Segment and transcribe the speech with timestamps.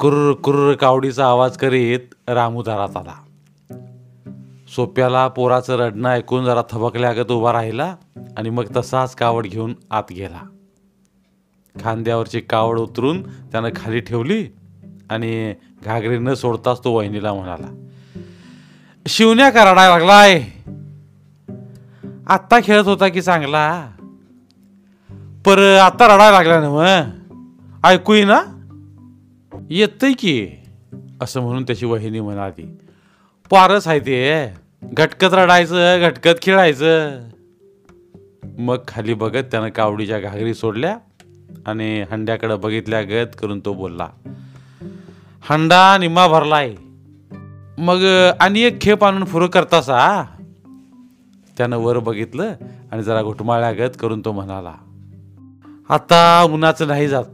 [0.00, 3.12] कुर्र कुर्र कावडीचा आवाज करीत रामू दारात आला.
[4.76, 7.96] सोप्याला पोराचं रडणं ऐकून जरा थबकल्यागत उभा राहिला
[8.36, 10.40] आणि मग तसाच कावड घेऊन आत गेला.
[11.80, 14.46] खांद्यावरची कावड उतरून त्यानं खाली ठेवली
[15.10, 15.54] आणि
[15.84, 17.86] घागरी न सोडताच तो वहिनीला म्हणाला
[19.08, 20.44] शिवण्या का लागलाय.
[22.26, 23.90] आत्ता खेळत होता की चांगला?
[25.46, 28.56] पर आत्ता रडायला लागला ना मग ऐकू ना
[29.68, 30.48] येतंय की?
[31.20, 32.78] असं म्हणून त्याची वहिनी म्हणाली.
[33.50, 34.46] पारच आहे ते.
[34.82, 37.20] घटकत रडायचं घटकत खेळायचं.
[38.58, 40.96] मग खाली बघत त्यानं कावडीच्या घागरी सोडल्या
[41.66, 44.08] आणि हंड्याकडे बघितल्या गत करून तो बोलला
[45.50, 46.74] हंडा निम्मा भरलाय.
[47.78, 48.04] मग
[48.40, 50.24] आणि एक खेप आणून फुरं करतासा
[51.58, 52.54] त्यानं वर बघितलं
[52.92, 54.74] आणि जरा घुटमाळ्या गत करून तो म्हणाला
[55.88, 57.24] आता उन्हाचं नाही जात.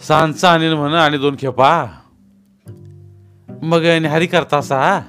[0.00, 1.86] सांचा आणीन म्हण आणि दोन खेपा.
[3.62, 5.00] मग निहारी करतासा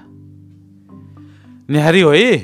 [1.69, 2.37] निहारी होई.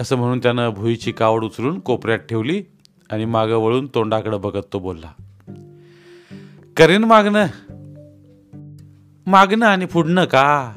[0.00, 2.62] असं म्हणून त्यानं भुईची कावड उचलून कोपऱ्यात ठेवली
[3.10, 5.12] आणि मागं वळून तोंडाकडे बघत तो बोलला
[6.76, 7.46] करेन मागणं?
[9.26, 10.72] मागणं आणि पुढणं का?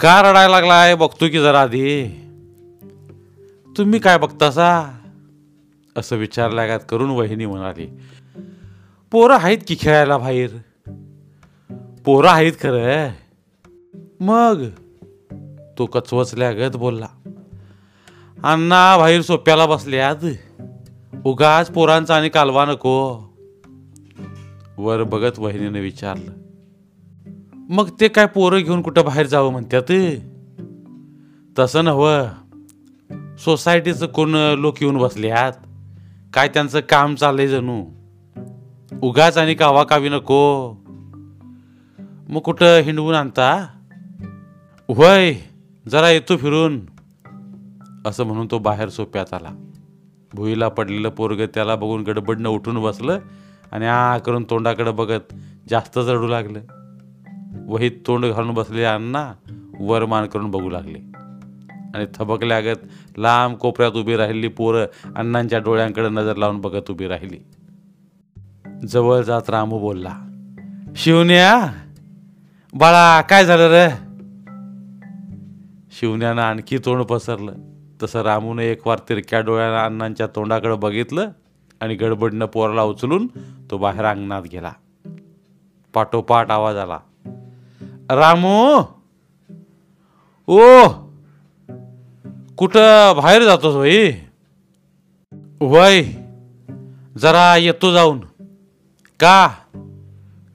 [0.00, 0.94] का रडायला लागलाय?
[0.94, 2.08] बघतो की जरा आधी.
[3.76, 4.98] तुम्ही काय बघतासा
[5.96, 7.88] असं विचारल्यागात करून वहिनी म्हणाली
[9.12, 10.50] पोरं आहेत की खेळायला बाहेर?
[12.04, 13.08] पोरं आहेत खरं.
[14.20, 14.64] मग?
[15.78, 17.06] तो कचवचल्यागत बोलला
[18.44, 20.24] अण्णा बाहेर सोप्याला बसल्यात.
[21.24, 23.20] उगाच पोरांचा आणि कालवा नको.
[24.78, 26.32] वर बघत वहिनीने विचारलं
[27.54, 29.92] मग ते काय पोरं घेऊन कुठं बाहेर जावं म्हणतात
[31.58, 32.28] तसं नव्ह.
[33.44, 35.52] सोसायटीचं कोण लोक येऊन बसल्यात.
[36.34, 38.01] काय त्यांचं काम चाललंय जणू.
[39.00, 40.72] उगाच आणि कावा कावी नको.
[42.28, 43.66] मग कुठं हिंडवून आणता?
[44.88, 45.34] वय
[45.88, 46.80] जरा येतो फिरून.
[48.06, 49.68] असं म्हणून तो बाहेर सोप्यात आला.
[50.34, 53.18] भुईला पडलेलं पोरग त्याला बघून गडबडनं उठून बसलं
[53.72, 55.34] आणि आ करून तोंडाकडे बघत
[55.70, 56.60] जास्तच रडू लागलं.
[57.66, 59.32] वहीत तोंड घालून बसले अण्णा
[59.80, 60.98] वर मान करून बघू लागले.
[61.94, 62.78] आणि थबकल्यागत
[63.18, 64.86] लांब कोपऱ्यात उभी राहिली पोरं
[65.16, 67.38] अण्णांच्या डोळ्यांकडे नजर लावून बघत उभी राहिली.
[68.88, 70.18] जवळ जात रामू बोलला.
[70.96, 71.72] शिवण्या
[72.74, 73.90] बाळा काय झालं रे?
[75.92, 77.52] शिवण्यानं आणखी तोंड पसरलं.
[78.02, 81.28] तसं रामूने एक वार तिरक्या डोळ्यानं अण्णांच्या तोंडाकडे बघितलं
[81.80, 83.26] आणि गडबडनं पोराला उचलून
[83.70, 84.72] तो बाहेर अंगणात गेला.
[85.94, 86.98] पाठोपाठ आवाज आला.
[88.10, 88.82] रामू!
[90.46, 90.88] ओ!
[92.56, 94.12] कुठं बाहेर जातोस भाई
[95.60, 96.02] वय
[97.18, 98.20] जरा येतो जाऊन.
[99.22, 99.48] का?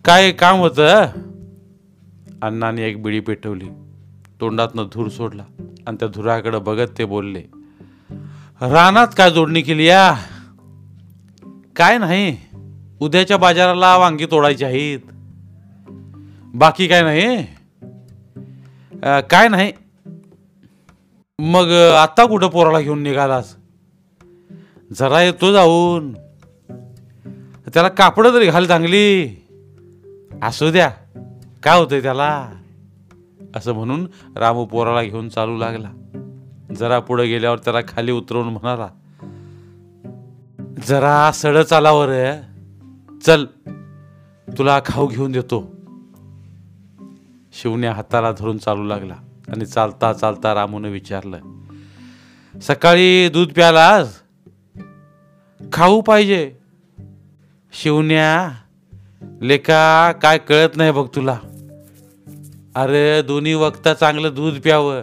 [0.05, 1.05] काय काम होतं
[2.43, 3.69] अण्णाने एक बिडी पेटवली.
[4.41, 5.43] तोंडातनं धूर सोडला
[5.87, 7.43] आणि त्या धुराकडे बघत ते बोलले
[8.61, 10.13] रानात काय जोडणी केली या?
[11.75, 12.37] काय नाही
[12.99, 14.99] उद्याच्या बाजाराला वांगी तोडायची आहेत.
[16.55, 17.43] बाकी काय नाही
[19.29, 19.71] काय नाही.
[21.39, 23.55] मग आता कुठं पोराला घेऊन निघालास?
[24.91, 26.13] जरा येतो जाऊन.
[27.77, 29.29] त्याला कापडं तरी घाल चांगली.
[30.41, 30.89] असू द्या.
[31.63, 32.53] काय होतंय त्याला?
[33.55, 35.91] असं म्हणून रामू पोराला घेऊन चालू लागला.
[36.79, 38.87] जरा पुढे गेल्यावर त्याला खाली उतरवून म्हणाला
[40.87, 42.07] जरा सड चालावर
[43.25, 43.45] चल
[44.57, 45.75] तुला खाऊ घेऊन देतो.
[47.53, 49.15] शिवण्या हाताला धरून चालू लागला
[49.47, 51.39] आणि चालता चालता रामूने विचारलं
[52.61, 54.19] सकाळी दूध प्यालास?
[55.73, 56.53] खाऊ पाहिजे.
[57.71, 58.51] शिवण्या
[59.41, 61.39] लेका काय कळत नाही बघ तुला.
[62.75, 65.01] अरे दोन्ही वक्ता चांगलं दूध प्यावं.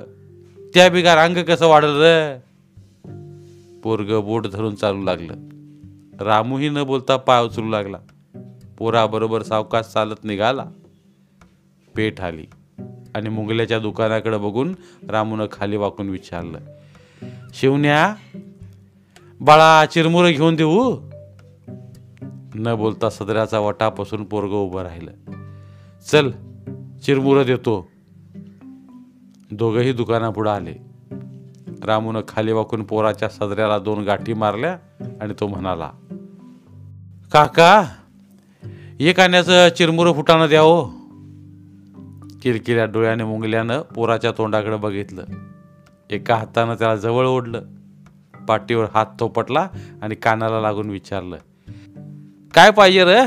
[0.74, 2.38] त्या बिगार अंग कसं वाढल रे?
[3.82, 5.34] पोरग बोट धरून चालू लागलं.
[6.24, 7.96] रामूही न बोलता पाय उचलू लागला.
[8.78, 10.64] पोराबरोबर सावकाश चालत निघाला.
[11.96, 12.46] पेठ आली.
[13.14, 14.74] आणि मुंगल्याच्या दुकानाकडे बघून
[15.10, 16.58] रामूनं खाली वाकून विचारलं.
[17.54, 18.14] शिवण्या
[19.40, 20.96] बाळा चिरमुरं घेऊन देऊ?
[22.54, 25.12] न बोलता सदऱ्याचा वटापासून पोरग उभं राहिलं.
[26.12, 26.30] चल
[27.02, 27.88] चिरमुरं देतो.
[29.50, 30.74] दोघंही दुकानापुढं आले.
[31.84, 34.78] रामूनं खाली वाकून पोराच्या सदऱ्याला दोन गाठी मारल्या
[35.20, 35.90] आणि तो म्हणाला
[37.32, 37.84] काका
[39.00, 40.84] एक आण्याचं चिरमुरं फुटानं द्या हो.
[42.42, 45.24] किरकिऱ्या डोळ्याने मुंगल्यानं पोराच्या तोंडाकडे बघितलं.
[46.10, 47.62] एका हातानं त्याला जवळ ओढलं.
[48.48, 49.68] पाठीवर हात थोपटला
[50.02, 51.36] आणि कानाला लागून विचारलं
[52.54, 53.20] काय पाहिजे रे?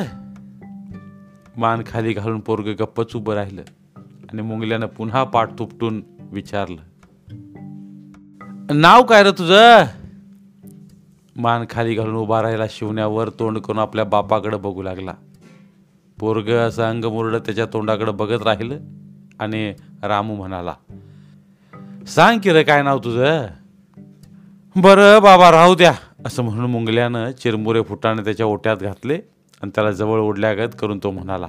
[1.57, 3.61] मान खाली घालून पोरग गप्पच उभं राहिलं
[3.97, 6.81] आणि मुंगल्यानं पुन्हा पाठ तुपटून विचारलं.
[8.71, 9.83] नाव काय रे तुझं?
[11.35, 15.13] मान खाली घालून उभा राहिला शिवण्यावर तोंड करून आपल्या बापाकडे बघू लागला.
[16.19, 18.79] पोरग असं अंगमुरड त्याच्या तोंडाकडे बघत राहिलं
[19.39, 19.73] आणि
[20.03, 20.73] रामू म्हणाला
[22.07, 23.47] सांग की रे काय नाव तुझं?
[24.75, 25.93] बरं बाबा राहू द्या.
[26.27, 29.19] असं म्हणून मुंगल्यानं चिरमुरे फुटाने त्याच्या ओट्यात घातले
[29.61, 31.47] आणि त्याला जवळ ओढल्यागत करून तो म्हणाला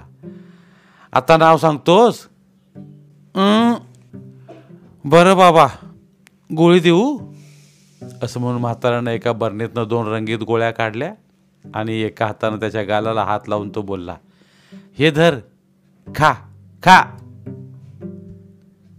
[1.13, 2.29] आता नाव सांगतोस?
[5.05, 5.67] बरं बाबा
[6.57, 7.19] गोळी देऊ.
[8.23, 11.15] असं म्हणून म्हाताऱ्यानं एका बरणीतनं दोन रंगीत गोळ्या काढल्या
[11.75, 14.17] आणि एका हातानं त्याच्या गालाला हात लावून तो बोलला
[14.99, 15.39] हे धर
[16.15, 16.33] खा
[16.83, 17.17] खा.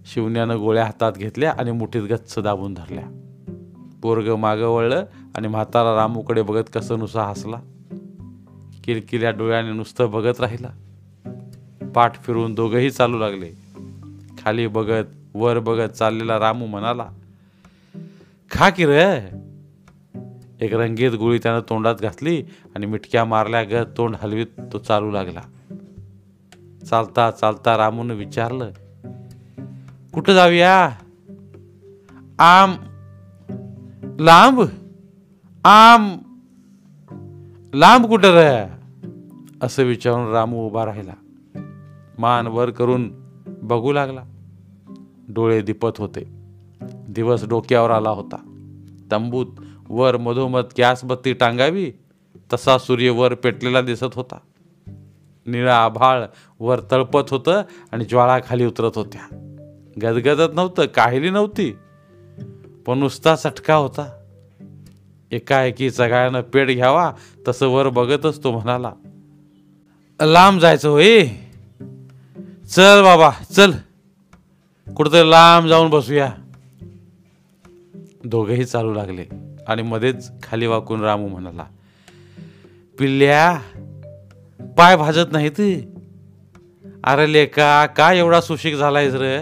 [0.05, 3.18] शिवण्यानं गोळ्या हातात घेतल्या आणि मुठीत गच्च दाबून धरल्या.
[4.01, 5.05] पोरग मागं वळलं
[5.37, 7.57] आणि म्हातारा रामूकडे बघत कसं नुसा हसला.
[8.83, 10.69] किलकिल्या डोळ्याने नुसतं बघत राहिला.
[11.95, 13.49] पाठ फिरून दोघंही चालू लागले.
[14.43, 17.05] खाली बघत वर बघत चाललेला रामू म्हणाला
[18.51, 19.39] खा की रे.
[20.61, 22.43] एक रंगीत गोळी त्यानं तोंडात घातली
[22.75, 25.41] आणि मिटक्या मारल्या गत तोंड हलवीत तो चालू लागला.
[26.85, 28.71] चालता चालता रामून विचारलं
[30.13, 30.89] कुठं जाऊया?
[32.39, 32.71] आम
[34.19, 34.61] लांब
[35.65, 36.17] आम
[37.73, 38.67] लांब कुठं रे
[39.61, 41.13] असं विचारून रामू उभा राहिला
[42.17, 43.09] मान वर करून
[43.47, 44.23] बघू लागला
[45.29, 46.23] डोळे दिपत होते
[47.07, 48.37] दिवस डोक्यावर आला होता
[49.11, 49.47] तंबूत
[49.89, 51.91] वर मधोमध गॅस बत्ती टांगावी
[52.53, 54.37] तसा सूर्य वर पेटलेला दिसत होता
[55.45, 56.25] निळा आभाळ
[56.59, 57.61] वर तळपत होतं
[57.91, 59.27] आणि ज्वाळा खाली उतरत होत्या
[60.01, 61.73] गदगदत नव्हतं काहिली नव्हती
[62.89, 64.03] पण नुसता चटका होता.
[65.31, 67.11] एकाएकी सगळ्यानं पेट घ्यावा
[67.47, 68.91] तसं वर बघतच तो म्हणाला
[70.21, 71.25] लांब जायचं होय
[72.69, 73.71] चल बाबा चल.
[74.87, 76.31] कुठंतरी लांब जाऊन बसूया.
[78.23, 79.25] दोघेही चालू लागले
[79.67, 81.65] आणि मध्येच खाली वाकून रामू म्हणाला
[82.99, 83.59] पिल्ल्या
[84.77, 85.49] पाय भाजत नाही
[87.03, 89.37] अरे लेका का एवढा सुशिक झालायस रे?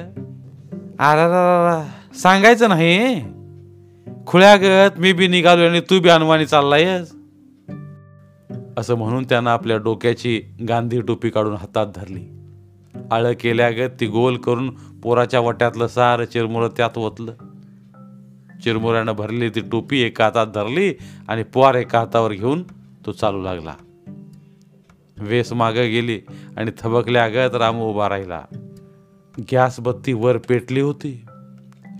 [0.99, 3.36] अरे सांगायचं नाही.
[4.27, 7.15] खुळ्यागत मी बी निघालो आणि तू बी अनुमानी चाललायस.
[8.77, 12.23] असं म्हणून त्यानं आपल्या डोक्याची गांधी टोपी काढून हातात धरली.
[13.11, 14.69] आळ केल्यागत ती गोल करून
[15.03, 17.31] पोराच्या वट्यातलं सारं चिरमुरं त्यात ओतलं.
[18.63, 20.93] चिरमुऱ्यानं भरली ती टोपी एका हातात धरली
[21.27, 22.63] आणि पोर एका हातावर घेऊन
[23.05, 23.73] तो चालू लागला.
[25.17, 26.19] वेस मागं गेली
[26.57, 28.41] आणि थबकल्यागत रामू उभा राहिला.
[29.51, 31.26] गॅस बत्ती वर पेटली होती.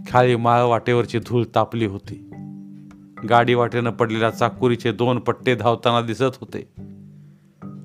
[0.07, 2.29] खाली माळ वाटेवरची धूळ तापली होती.
[3.29, 6.71] गाडी वाटेनं पडलेल्या चाकुरीचे दोन पट्टे धावताना दिसत होते.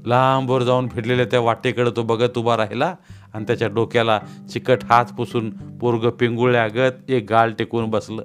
[0.06, 2.94] लांबवर जाऊन फिरलेल्या त्या वाटेकडे तो बघत उभा राहिला
[3.34, 4.20] आणि त्याच्या डोक्याला
[4.52, 8.22] चिकट हात पुसून पोरग पिंगुळल्यागत एक गाल टेकून बसलं.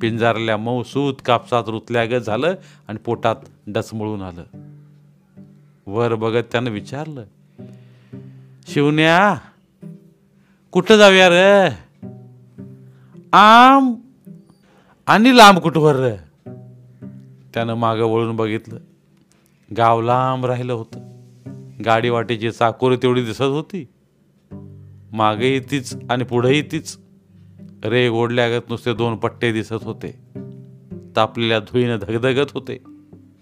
[0.00, 2.54] पिंजारल्या मऊसूत कापसात रुतल्यागत झालं
[2.88, 3.36] आणि पोटात
[3.66, 4.44] डचमळून आलं.
[5.86, 7.24] वर बघत त्यानं विचारलं
[8.68, 9.34] शिवण्या
[10.72, 11.85] कुठं जाऊया रे?
[13.38, 13.94] आम
[15.06, 16.14] आणि लांब कुठवर
[17.54, 18.78] त्यानं मागं वळून बघितलं.
[19.76, 20.98] गाव लांब राहिलं होतं.
[21.84, 23.88] गाडी वाटेची चाकोरी तेवढी दिसत होती.
[25.12, 26.98] मागेही तीच आणि पुढेही तीच.
[27.84, 30.20] रेग ओढल्यागत नुसते दोन पट्टे दिसत होते.
[31.16, 32.78] तापलेल्या धुईनं धगधगत होते.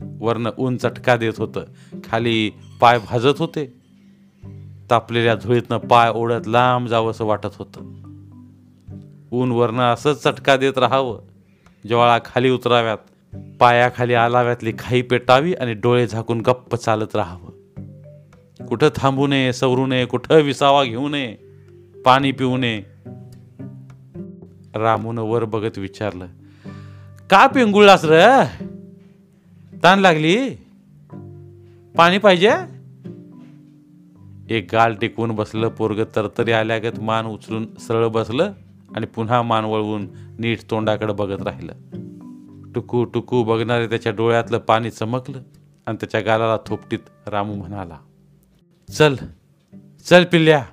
[0.00, 1.62] वरनं ऊन चटका देत होतं.
[2.04, 3.74] खाली पाय भाजत होते.
[4.90, 8.03] तापलेल्या धुळीतनं पाय ओढत लांब जावंसं वाटत होतं.
[9.34, 11.20] ऊन वरनं असंच चटका देत राहावं.
[11.88, 12.98] ज्वाळा खाली उतराव्यात
[13.60, 17.50] पायाखाली आलाव्यातली खाई पेटावी आणि डोळे झाकून गप्प चालत राहावं.
[18.66, 21.36] कुठं थांबू नये सवरू नये कुठं विसावा घेऊ नये
[22.04, 22.82] पाणी पिऊ नये.
[24.74, 26.26] रामून वर बघत विचारलं
[27.30, 28.44] का पिंगुळलास र?
[29.82, 30.50] ताण लागली?
[31.96, 32.50] पाणी पाहिजे?
[34.50, 38.52] एक गाल टेकवून बसलं पोरग तरतरी आल्यागत मान उचलून सरळ बसलं
[38.96, 41.72] आणि पुन्हा मान वळवून नीट तोंडाकडे बघत राहिलं.
[42.72, 45.42] टुकू टुकू बघणारे त्याच्या डोळ्यातलं पाणी चमकलं
[45.86, 47.98] आणि त्याच्या गालाला थोपटीत रामू म्हणाला
[48.90, 49.16] चल
[50.04, 50.64] चल पिल्ल्या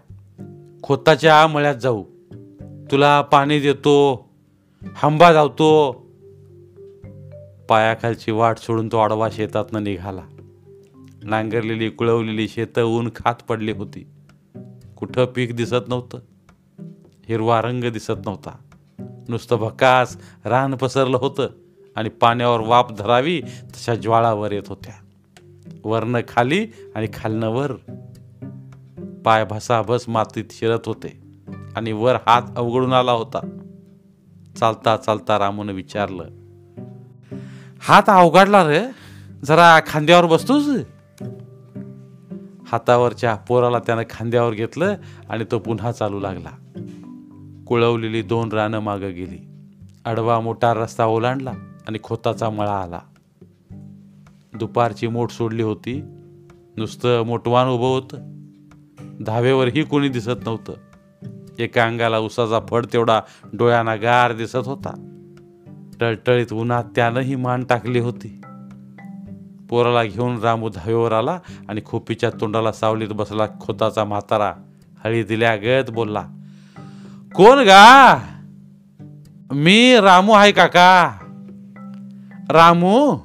[0.84, 2.04] खोताच्या मळ्यात जाऊ.
[2.92, 4.30] तुला पाणी देतो
[4.96, 5.92] हंबा धावतो
[7.70, 10.22] पायाखालची वाट सोडून तो आडवा शेतातनं निघाला.
[11.24, 14.08] नांगरलेली कुळवलेली शेतं ऊन खात पडली होती.
[14.98, 16.20] कुठं पीक दिसत नव्हतं.
[17.32, 18.58] हिरवा रंग दिसत नव्हता.
[19.30, 21.48] नुसतं भकास रान पसरलं होतं
[21.96, 24.94] आणि पाण्यावर वाप धरावी तशा ज्वाळावर येत होत्या.
[25.84, 27.72] वरनं खाली आणि खालनं वर.
[29.26, 31.22] पाय भसाभस मातीत शिरत होते
[31.76, 33.58] आणि वर हात अवघडून आला होता.
[34.60, 36.24] चालता चालता रामून विचारलं
[37.80, 38.82] हात अवघडला रे?
[39.46, 40.66] जरा खांद्यावर बसतोस?
[42.72, 44.96] हातावरच्या पोराला त्यानं खांद्यावर घेतलं
[45.30, 46.50] आणि तो पुन्हा चालू लागला.
[47.72, 49.48] कुळवलेली दोन रानं मागं गेली.
[50.06, 51.54] आडवा मोठा रस्ता ओलांडला
[51.88, 53.00] आणि खोताचा मळा आला.
[54.54, 56.02] दुपारची मोठ सोडली होती.
[56.78, 58.18] नुसतं मोठवान उभं होतं.
[59.24, 60.74] धावेवरही कोणी दिसत नव्हतं.
[61.60, 63.22] एका अंगाला उसाचा फड तेवढा
[63.54, 65.18] डोळ्यांना गार दिसत होता.
[66.00, 68.42] टळटळीत उन्हात त्यानंही मान टाकली होती.
[69.70, 74.54] पोराला घेऊन रामू धावेवर आला आणि खोपीच्या तोंडाला सावलीत बसला खोताचा म्हातारा.
[75.04, 76.28] हळी दिल्या गळत बोलला
[77.36, 78.18] कोण गा?
[79.52, 81.12] मी रामू आहे काका.
[82.50, 83.18] रामू?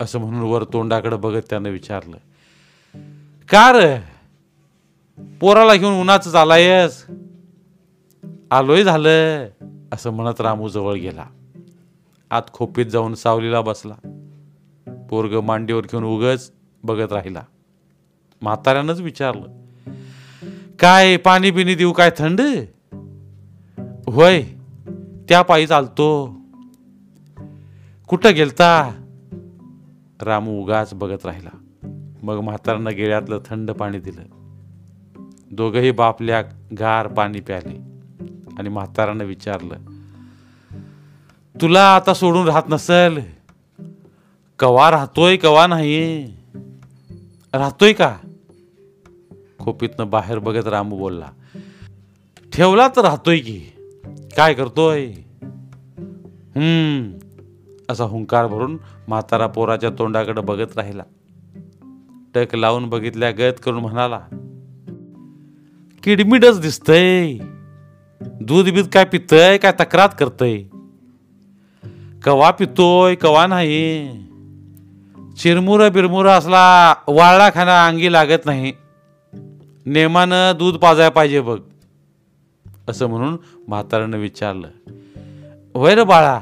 [0.00, 2.16] असं म्हणून वर तोंडाकडे बघत त्यानं विचारलं.
[3.48, 4.00] का र?
[5.40, 7.06] पोराला घेऊन उन्हाच आलायस
[8.50, 9.48] आलोय झालं
[9.92, 11.24] असं म्हणत रामू जवळ गेला.
[12.30, 13.94] आत खोपीत जाऊन सावलीला बसला.
[15.10, 17.42] पोरग मांडीवर घेऊन उगच बघत राहिला.
[18.42, 19.46] म्हाताऱ्यानंच विचारलं
[20.78, 21.92] काय पाणी बिनी देऊ?
[21.92, 22.40] काय थंड?
[24.12, 24.42] होय
[25.28, 26.36] त्या पायी चालतो.
[28.08, 28.92] कुठं गेलता?
[30.22, 31.56] रामू उगाच बघत राहिला.
[32.22, 34.22] मग म्हातारनं गेळ्यातलं थंड पाणी दिलं.
[35.50, 36.42] दोघंही बापल्या
[36.78, 37.76] गार पाणी प्याले.
[38.58, 39.74] आणि म्हातारानं विचारलं
[41.60, 43.20] तुला आता सोडून राहत नसेल?
[44.58, 46.24] कवा राहतोय कवा नाही?
[47.54, 48.16] राहतोय का?
[49.58, 51.30] खोपीतनं बाहेर बघत रामू बोलला
[52.52, 53.72] ठेवला तर राहतोय की.
[54.36, 55.06] काय करतोय?
[56.56, 57.12] हम्म.
[57.88, 61.02] असा हुंकार भरून म्हातारा पोराच्या तोंडाकडे बघत राहिला.
[62.34, 64.20] टक लावून बघितल्या गत करून म्हणाला
[66.02, 67.36] किडमिडच दिसतय.
[68.20, 70.62] दूध बीत काय पितय काय तक्रार करतय?
[72.24, 74.12] कवा पितोय कवा नाही?
[75.38, 78.72] चिरमुर बिरमुर असला वाळला खाना अंगी लागत नाही.
[79.86, 81.60] नेमानं दूध पाजाय पाहिजे बघ.
[82.90, 83.36] असं म्हणून
[83.68, 84.68] म्हातारानं विचारलं
[85.74, 86.40] वय रे बाळा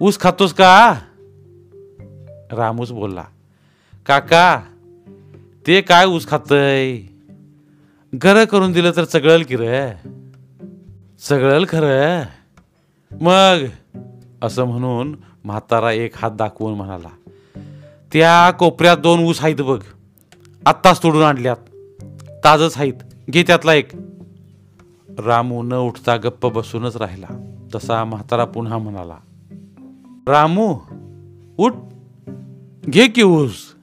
[0.00, 0.98] ऊस खातोस का?
[2.52, 3.24] रामूस बोलला
[4.06, 4.60] काका
[5.66, 6.98] ते काय ऊस खातय?
[8.14, 9.90] घर करून दिलं तर चगळल की र?
[11.28, 12.22] चगळल खरं?
[13.10, 13.66] मग?
[14.42, 17.08] असं म्हणून म्हातारा एक हात दाखवून म्हणाला
[18.12, 19.82] त्या कोपऱ्यात दोन ऊस आहेत बघ
[20.66, 21.56] आत्ताच तोडून आणल्यात.
[22.44, 22.94] ताजच आहेत
[23.30, 23.88] घे त्यातला एक.
[25.18, 27.56] रामू न उठता गप्प बसूनच राहिला.
[27.74, 29.16] तसा म्हातारा पुन्हा म्हणाला
[30.26, 30.74] रामू
[31.58, 31.72] उठ.
[32.88, 33.74] घे की ऊस.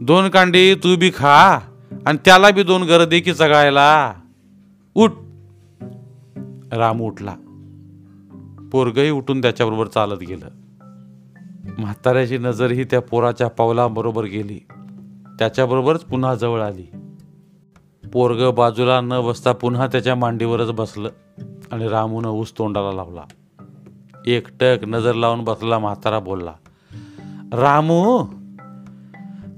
[0.00, 1.58] दोन कांडी तू बी खा
[2.06, 4.14] आणि त्याला बी दोन गरं दे की चगायला
[4.94, 5.10] उठ.
[6.72, 7.34] रामू उठला.
[8.72, 10.48] पोरगही उठून त्याच्याबरोबर चालत गेलं.
[11.78, 14.60] म्हाताऱ्याची नजरही त्या पोराच्या पावलाबरोबर गेली.
[15.38, 16.86] त्याच्याबरोबरच पुन्हा जवळ आली.
[18.12, 21.10] पोरग बाजूला न बसता पुन्हा त्याच्या मांडीवरच बसलं
[21.72, 23.22] आणि रामून ऊस तोंडाला लावला.
[24.26, 26.52] एकटक नजर लावून बसला म्हातारा बोलला
[27.52, 28.26] रामू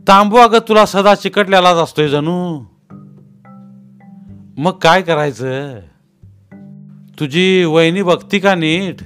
[0.08, 2.64] तांबू अगं तुला सदा चिकटलेलाच असतोय जणू.
[4.58, 5.78] मग काय करायचं?
[7.20, 8.96] तुझी वहिनी बघती का नीट?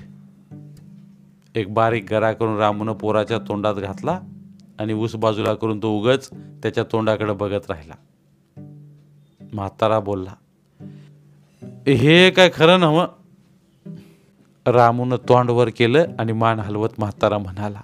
[1.54, 4.20] एक बारीक गरा करून रामून पोराच्या तोंडात घातला
[4.78, 6.30] आणि ऊस बाजूला करून तो उगच
[6.62, 7.94] त्याच्या तोंडाकडे बघत राहिला.
[9.52, 10.34] म्हातारा बोलला
[11.88, 13.04] हे काय खरं नव
[14.66, 17.80] रामूनं तोंड वर केलं आणि मान हलवत म्हातारा म्हणाला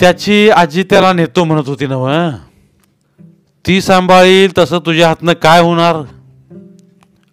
[0.00, 2.30] त्याची आजी त्याला नेतो म्हणत होती नव
[3.66, 5.96] ती सांभाळील तसं तुझ्या हातनं काय होणार?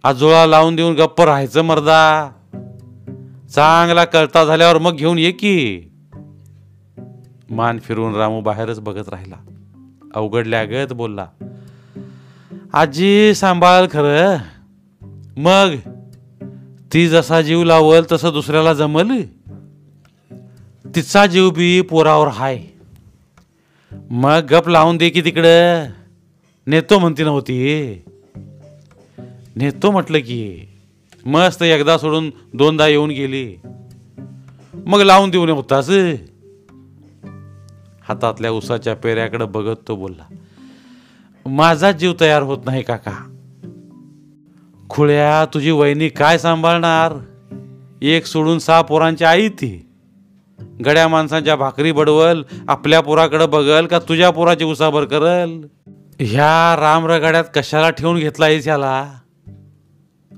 [0.03, 2.31] आजोळा लावून देऊन गप्प राहायचं मर्दा.
[3.49, 5.81] चांगला कळता झाल्यावर मग घेऊन ये की.
[7.49, 9.35] मान फिरून रामू बाहेरच बघत राहिला.
[10.15, 11.27] अवघडल्या गत बोलला
[12.73, 14.37] आजी सांभाळ खरं.
[15.37, 15.75] मग
[16.93, 19.21] ती जसा जीव लावल तसं दुसऱ्याला जमल?
[20.95, 22.63] तिचा जीव बी पोरावर हाय.
[24.11, 25.85] मग गप लावून दे की तिकडं.
[26.67, 28.01] नेतो म्हणती नव्हती
[29.55, 30.69] नेतो म्हटलं की
[31.25, 33.55] मस्त एकदा सोडून दोनदा येऊन गेली.
[34.73, 35.89] मग लावून देऊ नव्हतास
[38.01, 40.35] हातातल्या उसाच्या पेऱ्याकडे बघत तो बोलला.
[41.49, 43.35] माझा जीव तयार होत नाही काका.
[44.89, 47.13] खुळ्या तुझी वहिनी काय सांभाळणार?
[48.01, 49.85] एक सोडून सहा पोरांची आई ती.
[50.85, 55.61] गड्या माणसांच्या भाकरी बडवल आपल्या पोराकडं बघल का तुझ्या पोराची उसाभर करल?
[56.19, 59.13] ह्या रामरगाड्यात कशाला ठेवून घेतला घेतलायस ह्याला?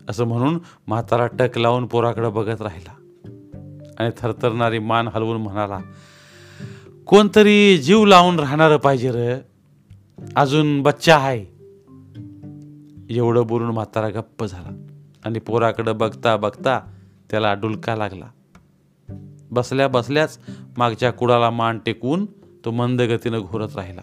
[0.09, 2.91] असं म्हणून म्हातारा टक लावून पोराकडं बघत राहिला.
[3.99, 5.79] आणि थरथरणारी मान हलवून म्हणाला
[7.05, 9.37] कोणतरी जीव लावून राहणारं पाहिजे र.
[10.35, 11.45] अजून बच्चा आहे.
[13.09, 14.87] एवढं बोलून म्हातारा गप्प झाला.
[15.25, 16.79] आणि पोराकडं बघता बघता
[17.31, 18.25] त्याला डुलका लागला.
[19.51, 20.39] बसल्या बसल्याच
[20.77, 22.25] मागच्या कुडाला मान टेकवून
[22.65, 24.01] तो मंद गतीनं घोरत राहिला.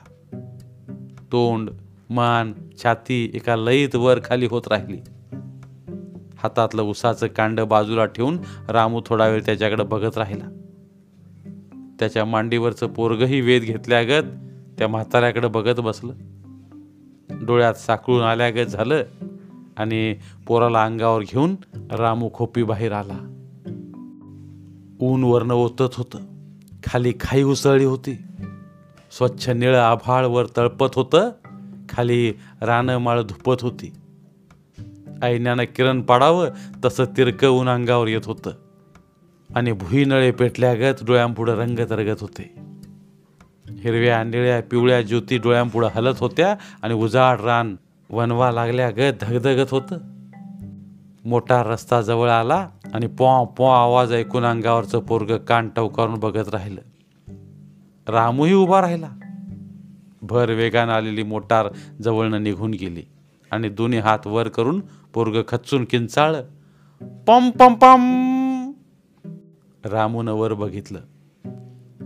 [1.33, 1.71] तोंड
[2.11, 4.99] मान छाती एका लईत वर खाली होत राहिली.
[6.39, 10.49] हातातलं उसाचं कांड बाजूला ठेवून रामू थोडा वेळ त्याच्याकडे बघत राहिला.
[11.99, 14.25] त्याच्या मांडीवरचं पोरगही वेध घेतल्यागत
[14.79, 16.13] त्या म्हाताऱ्याकडं बघत बसलं.
[17.47, 19.03] डोळ्यात साकळून आल्यागत झालं
[19.77, 20.17] आणि
[20.47, 21.57] पोराला अंगावर घेऊन
[21.91, 23.35] रामू खोपी बाहेर आला.
[25.01, 26.19] ऊन वरनं ओतत होतं.
[26.87, 28.19] खाली खाई उसळली होती.
[29.11, 31.31] स्वच्छ निळं आभाळ वर तळपत होतं.
[31.89, 33.93] खाली रानं माळ धुपत होती.
[35.23, 36.49] ऐन्यानं किरण पाडावं
[36.85, 38.51] तसं तिरकं ऊन अंगावर येत होतं.
[39.55, 42.68] आणि भुईनळे पेटल्यागत डोळ्यांपुढं रंग तरगत होते.
[43.79, 47.77] हिरव्या निळ्या पिवळ्या ज्योती डोळ्यांपुढं हलत होत्या आणि उजाड रान
[48.11, 49.99] वनवा लागल्या ग धगधगत होतं.
[51.25, 56.81] मोठा रस्ता जवळ आला आणि पॉ पॉ आवाज ऐकून अंगावरचं पोरग कान टवकारून बघत राहिलं.
[58.09, 59.09] रामूही उभा राहिला.
[60.23, 61.69] भर वेगानं आलेली मोटार
[62.03, 63.03] जवळनं निघून गेली
[63.51, 64.81] आणि दोन्ही हात वर करून
[65.15, 66.35] पोरग खचून किंचाळ
[67.27, 68.73] पम पम पम
[69.85, 70.99] रामूनं वर बघितलं.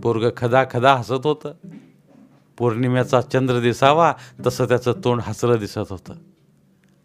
[0.03, 1.53] पोरग खदा खदा हसत होतं.
[2.57, 4.13] पौर्णिमेचा चंद्र दिसावा
[4.45, 6.13] तसं त्याचं तोंड हसलं दिसत होतं.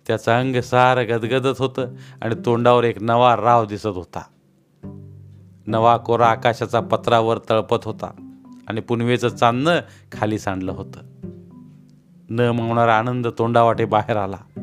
[0.07, 1.87] त्याचं अंग सार गदगदत होतं
[2.23, 4.23] आणि तोंडावर एक नवा राव दिसत होता.
[5.67, 8.11] नवा कोरा आकाशाचा पत्रावर तळपत होता
[8.69, 9.81] आणि पुनवेचं चांदणं
[10.13, 11.01] खाली सांडलं होतं.
[12.31, 14.61] न मावणारा आनंद तोंडावाटे बाहेर आला.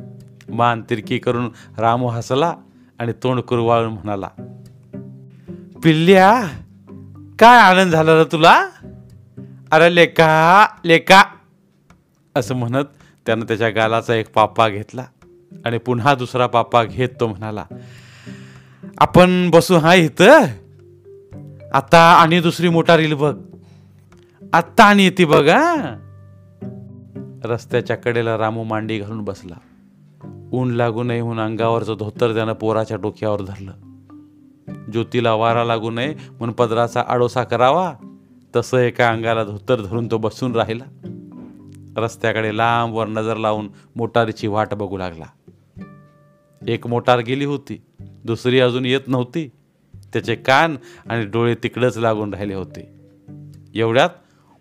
[0.50, 2.56] मान तिरकी करून रामू हसला
[3.00, 4.30] आणि तोंड कुरवाळून म्हणाला
[5.84, 6.48] पिल्ल्या
[7.40, 8.70] काय आनंद झाला रे तुला?
[9.72, 11.24] अरे लेका लेका.
[12.36, 12.86] असं म्हणत
[13.26, 15.06] त्यानं त्याच्या गालाचा एक पापा घेतला
[15.66, 17.66] आणि पुन्हा दुसरा पापा घेत तो म्हणाला
[18.98, 20.46] आपण बसू हा इथं?
[21.74, 23.38] आता आणि दुसरी मोटार येईल बघ.
[24.54, 25.76] आत्ता आणि येते बघ हा.
[27.44, 29.56] रस्त्याच्या कडेला रामू मांडी घालून बसला.
[30.52, 33.72] ऊन लागू नये म्हणून अंगावरचं धोतर त्यानं पोराच्या डोक्यावर धरलं.
[34.68, 37.94] ज्योतीला वारा लागू नये म्हणून पदराचा आडोसा करावा.
[38.56, 40.84] तसं एका अंगाला धोतर धरून तो बसून राहिला.
[41.98, 45.26] रस्त्याकडे लांबवर नजर लावून मोटारीची वाट बघू लागला.
[46.68, 47.82] एक मोटार गेली होती.
[48.00, 49.52] दुसरी अजून येत नव्हती.
[50.14, 50.78] त्याचे कान
[51.10, 52.96] आणि डोळे तिकडच लागून राहिले होते.
[53.76, 54.10] एवढ्यात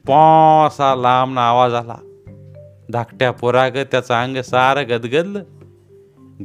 [0.07, 1.97] पॉ असा लांबना आवाज आला.
[2.93, 5.43] धाकट्या पोराग त्याचं अंग सारं गदगदलं.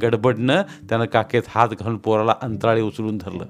[0.02, 3.44] गडबडनं त्यानं काकेत हात घालून पोराला अंतराळी उचलून धरलं.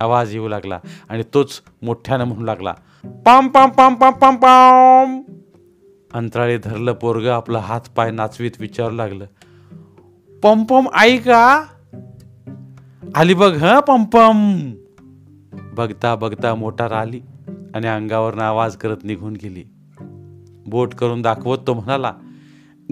[0.00, 2.74] आवाज येऊ लागला आणि तोच मोठ्यानं म्हणू लागला
[3.26, 5.20] पाम पाम पाम पाम पाम पाम.
[6.14, 9.26] अंतराळी धरलं पोरग आपला हात पाय नाचवीत विचारू लागलं
[10.42, 11.64] पंपम आई का?
[13.14, 14.72] आली बघ ह पंपम
[15.72, 17.20] बघता बघता मोटार आली
[17.74, 19.64] आणि अंगावरनं आवाज करत निघून गेली.
[20.66, 22.12] बोट करून दाखवत तो म्हणाला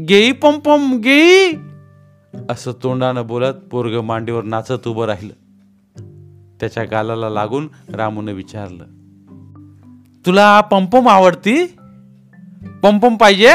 [0.09, 1.53] गेई पंपम गेई.
[2.51, 5.33] असं तोंडानं बोलत पोरग मांडीवर नाचत उभं राहिलं.
[6.61, 8.85] त्याच्या गालाला लागून रामूने विचारलं
[10.27, 11.67] तुला पंपम आवडती?
[12.83, 13.53] पंपम पाहिजे?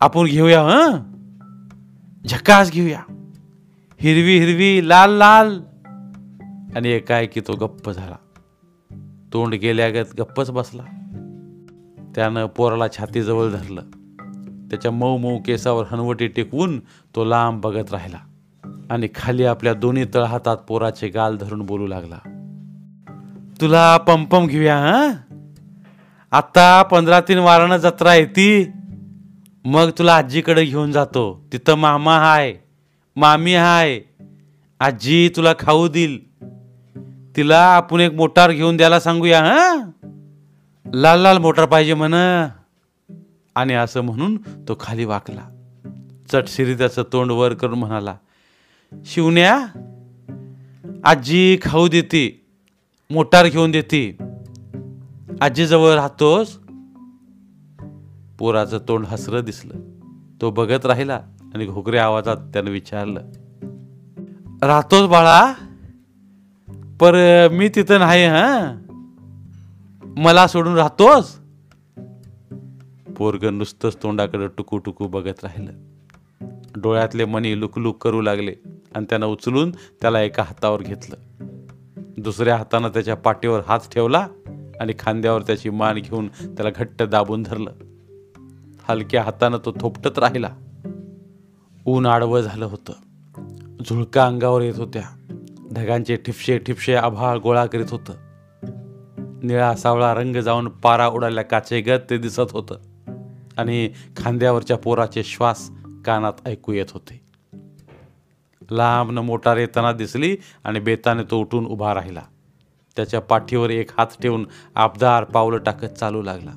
[0.00, 0.98] आपण घेऊया हं?
[2.28, 3.00] झकास घेऊया.
[4.00, 5.60] हिरवी हिरवी लाल लाल.
[6.76, 8.16] आणि एकाएकी तो गप्प झाला.
[9.32, 10.82] तोंड गेल्यागत गप्पच बसला.
[12.14, 13.82] त्यानं पोराला छातीजवळ धरलं.
[14.72, 16.78] त्याच्या मऊ मऊ केसावर हनवटी टेकवून
[17.14, 18.16] तो लांब बघत राहिला.
[18.90, 22.18] आणि खाली आपल्या दोन्ही तळहातात पोराचे गाल धरून बोलू लागला.
[23.60, 25.08] तुला पंपम घेऊया हा?
[26.32, 28.72] आता पंधरा तीन वारानं जत्रा येते
[29.64, 31.44] मग तुला आजीकडे घेऊन जातो.
[31.52, 32.54] तिथं मामा हाय
[33.16, 34.00] मामी हाय.
[34.80, 36.32] आजी तुला खाऊ देईल.
[37.36, 39.90] तिला आपण एक मोटार घेऊन द्यायला सांगूया हा?
[40.94, 42.14] लाल लाल मोटार पाहिजे म्हण.
[43.54, 45.48] आणि असं म्हणून तो खाली वाकला.
[46.32, 48.16] चटशिरी त्याचं तोंड वर करून म्हणाला
[49.04, 49.66] शिवण्या
[51.04, 52.46] आजी खाऊ देते
[53.10, 54.18] मोटार घेऊन देते.
[55.40, 56.58] आजीजवळ राहतोस.
[58.38, 59.74] पोराचं तोंड हसरं दिसलं.
[60.40, 61.20] तो बघत राहिला
[61.54, 63.20] आणि घोगऱ्या आवाजात त्यानं विचारलं
[64.62, 65.52] राहतोस बाळा?
[67.00, 67.12] पर
[67.48, 68.78] मी तिथं नाही हा?
[70.04, 71.41] मला सोडून राहतोस?
[73.22, 75.72] पोरग नुसतंच तोंडाकडं टुकू टुकू बघत राहिलं.
[76.76, 78.54] डोळ्यातले मनी लुकलुक करू लागले
[78.94, 81.16] आणि त्यानं उचलून त्याला एका हातावर घेतलं.
[82.18, 84.28] दुसऱ्या हातानं त्याच्या पाठीवर हात ठेवला
[84.80, 87.70] आणि खांद्यावर त्याची मान घेऊन त्याला घट्ट दाबून धरलं.
[88.88, 90.50] हलक्या हातानं तो थोपटत राहिला.
[91.86, 92.92] ऊन आडवं झालं होतं.
[93.80, 95.36] झुळका अंगावर येत होत्या.
[95.72, 98.12] ढगांचे ठिपशे ठिपशे आभाळ गोळा करीत होतं.
[99.42, 102.91] निळा सावळा रंग जाऊन पारा उडाल्या काचेगत ते दिसत होतं.
[103.58, 105.70] आणि खांद्यावरच्या पोराचे श्वास
[106.04, 107.20] कानात ऐकू येत होते.
[108.70, 112.22] लांबनं मोटार येताना दिसली आणि बेताने तो उठून उभा राहिला.
[112.96, 116.50] त्याच्या पाठीवर एक हात ठेवून आबदार पावलं टाकत चालू लागला.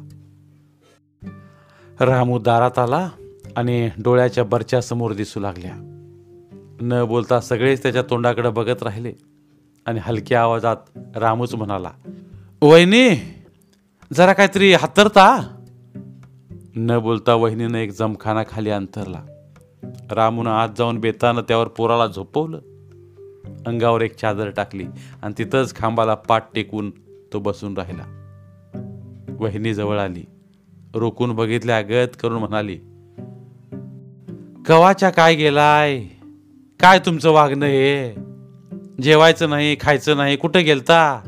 [1.99, 3.10] रामू दारात आला
[3.55, 5.91] आणि डोळ्याच्या बरच्या समोर दिसू लागल्या.
[6.81, 9.13] न बोलता सगळेच त्याच्या तोंडाकडे बघत राहिले
[9.86, 10.77] आणि हलक्या आवाजात
[11.15, 11.91] रामूच म्हणाला
[12.62, 13.15] वहिनी
[14.13, 15.55] जरा काहीतरी हातरता.
[16.78, 19.24] न बोलता वहिनीनं एक जमखाना खाली अंतरला
[20.12, 22.58] रामूनं आत जाऊन बेतानं त्यावर पोराला झोपवलं.
[23.68, 24.86] अंगावर एक चादर टाकली
[25.22, 26.90] आणि तिथंच खांबाला पाठ टेकून
[27.34, 28.04] तो बसून राहिला.
[29.40, 30.24] वहिनी जवळ आली.
[30.96, 32.78] रोखून बघितल्या गत करून म्हणाली
[34.68, 36.04] कवाच्या काय गेलाय?
[36.80, 38.16] काय तुमचं वागणं हे?
[39.02, 41.22] जेवायचं नाही खायचं नाही कुठं गेलता?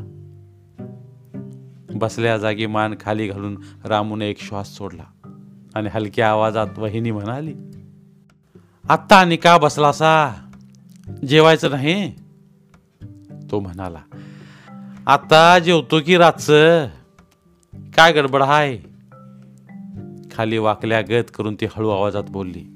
[1.94, 5.02] बसल्या जागी मान खाली घालून रामूने एक श्वास सोडला.
[5.78, 7.54] आणि हलक्या आवाजात वहिनी म्हणाली
[8.88, 10.34] आत्ता आणि का बसलासा?
[11.28, 12.12] जेवायचं नाही?
[13.50, 13.98] तो म्हणाला
[15.06, 16.86] आता जेवतो की रातचं?
[17.96, 18.78] काय गडबड हाय?
[20.36, 22.74] खाली वाकल्या गत करून ती हळू आवाजात बोलली.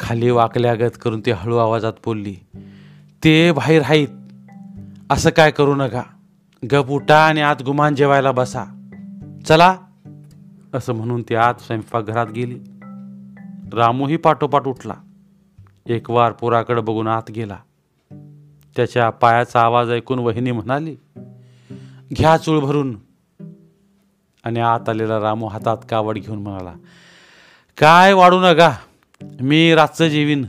[0.00, 2.36] खाली वाकल्या गत करून ती हळू आवाजात बोलली
[3.24, 4.08] ते बाहेर आहेत
[5.10, 6.02] असं काय करू नका.
[6.72, 8.64] गप उठा आणि आत गुमान जेवायला बसा.
[9.46, 9.76] चला
[10.74, 12.58] असं म्हणून ती आत स्वयंपाकघरात गेली.
[13.72, 14.94] रामूही पाठोपाठ उठला.
[15.86, 17.56] एक वार पुराकडे बघून आत गेला.
[18.76, 20.96] त्याच्या पायाचा आवाज ऐकून वहिनी म्हणाली
[22.12, 22.98] घ्या चूळ भरून.
[24.44, 26.74] आणि आत आलेला रामू हातात कावड घेऊन म्हणाला
[27.78, 28.76] काय वाढू नका
[29.40, 30.46] मी रातचं जेवीन.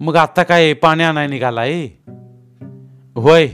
[0.00, 1.86] मग आता काय पाण्या नाही ए?
[3.14, 3.48] होय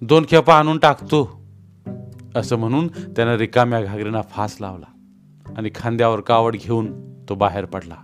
[0.00, 1.41] दोन खेपा आणून टाकतो
[2.36, 4.86] असं म्हणून त्यानं रिकाम्या घागरीना फास लावला
[5.56, 7.94] आणि खांद्यावर कावड घेऊन तो बाहेर पडला.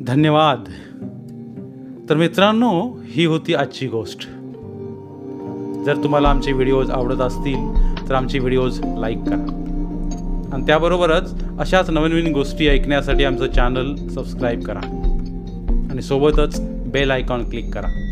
[0.00, 0.64] धन्यवाद.
[2.10, 4.20] तर मित्रांनो ही होती आजची गोष्ट.
[5.84, 7.74] जर तुम्हाला आमचे व्हिडिओज आवडत असतील
[8.08, 9.56] तर आमचे व्हिडिओज लाईक करा.
[10.52, 14.80] आणि त्याबरोबरच अशाच नवीन नवीन गोष्टी ऐकण्यासाठी आमचं चॅनल सबस्क्राईब करा.
[15.90, 18.09] आणि सोबतच बेल आयकॉन क्लिक करा.